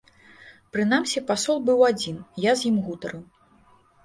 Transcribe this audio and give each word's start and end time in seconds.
Прынамсі 0.75 1.23
пасол 1.31 1.57
быў 1.67 1.83
адзін, 1.91 2.17
я 2.49 2.57
з 2.63 2.69
ім 2.71 2.81
гутарыў. 2.89 3.23